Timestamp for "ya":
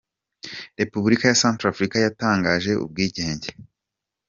1.27-1.39